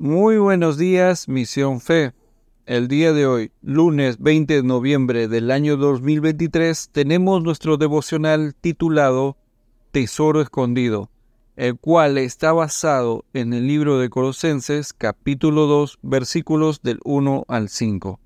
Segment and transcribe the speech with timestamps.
[0.00, 2.12] Muy buenos días, Misión Fe.
[2.66, 9.36] El día de hoy, lunes 20 de noviembre del año 2023, tenemos nuestro devocional titulado
[9.90, 11.10] Tesoro Escondido,
[11.56, 17.68] el cual está basado en el libro de Colosenses capítulo 2 versículos del 1 al
[17.68, 18.20] 5.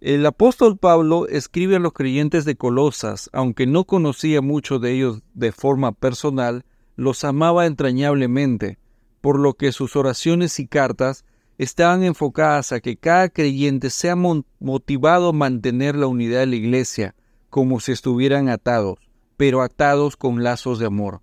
[0.00, 5.20] El apóstol Pablo escribe a los creyentes de Colosas, aunque no conocía mucho de ellos
[5.34, 6.64] de forma personal,
[6.96, 8.78] los amaba entrañablemente
[9.20, 11.24] por lo que sus oraciones y cartas
[11.58, 17.14] estaban enfocadas a que cada creyente sea motivado a mantener la unidad de la iglesia,
[17.50, 18.98] como si estuvieran atados,
[19.36, 21.20] pero atados con lazos de amor.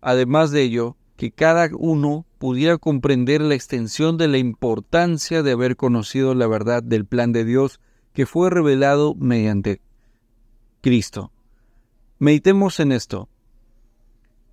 [0.00, 5.76] Además de ello, que cada uno pudiera comprender la extensión de la importancia de haber
[5.76, 7.80] conocido la verdad del plan de Dios
[8.12, 9.80] que fue revelado mediante
[10.80, 11.32] Cristo.
[12.18, 13.28] Meditemos en esto.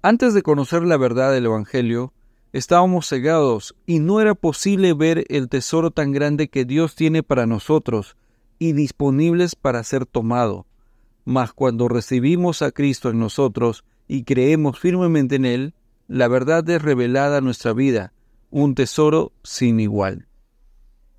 [0.01, 2.13] Antes de conocer la verdad del Evangelio,
[2.51, 7.45] Estábamos cegados y no era posible ver el tesoro tan grande que Dios tiene para
[7.45, 8.17] nosotros
[8.57, 10.65] y disponibles para ser tomado.
[11.25, 15.73] Mas cuando recibimos a Cristo en nosotros y creemos firmemente en Él,
[16.07, 18.13] la verdad es revelada a nuestra vida,
[18.49, 20.27] un tesoro sin igual.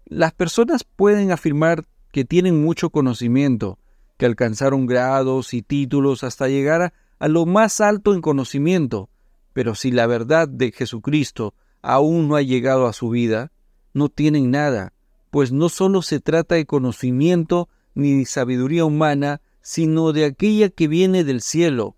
[0.06, 3.78] Las personas pueden afirmar que tienen mucho conocimiento,
[4.16, 9.09] que alcanzaron grados y títulos hasta llegar a, a lo más alto en conocimiento,
[9.52, 13.52] pero si la verdad de Jesucristo aún no ha llegado a su vida,
[13.92, 14.92] no tienen nada,
[15.30, 20.88] pues no solo se trata de conocimiento ni de sabiduría humana, sino de aquella que
[20.88, 21.96] viene del cielo.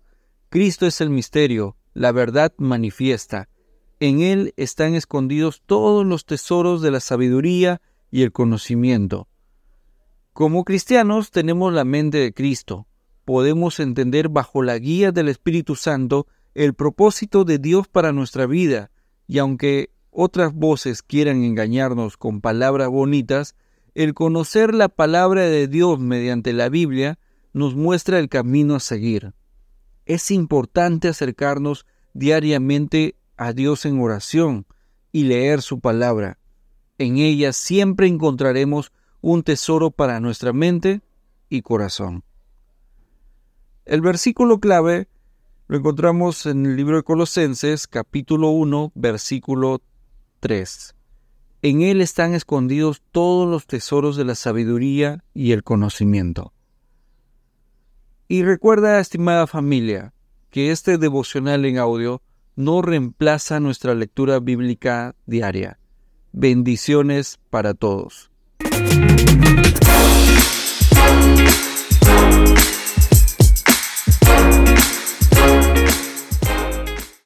[0.49, 3.49] Cristo es el misterio, la verdad manifiesta.
[3.99, 7.81] En Él están escondidos todos los tesoros de la sabiduría
[8.11, 9.27] y el conocimiento.
[10.33, 12.87] Como cristianos tenemos la mente de Cristo.
[13.23, 18.91] Podemos entender bajo la guía del Espíritu Santo el propósito de Dios para nuestra vida,
[19.27, 23.55] y aunque otras voces quieran engañarnos con palabras bonitas,
[23.95, 27.19] el conocer la palabra de Dios mediante la Biblia
[27.53, 29.33] nos muestra el camino a seguir.
[30.05, 34.65] Es importante acercarnos diariamente a Dios en oración
[35.11, 36.39] y leer su palabra.
[36.97, 41.01] En ella siempre encontraremos un tesoro para nuestra mente
[41.49, 42.23] y corazón.
[43.85, 45.07] El versículo clave
[45.67, 49.81] lo encontramos en el libro de Colosenses, capítulo 1, versículo
[50.39, 50.95] 3.
[51.61, 56.53] En él están escondidos todos los tesoros de la sabiduría y el conocimiento.
[58.27, 60.13] Y recuerda, estimada familia,
[60.49, 62.21] que este devocional en audio
[62.55, 65.79] no reemplaza nuestra lectura bíblica diaria.
[66.33, 68.31] Bendiciones para todos.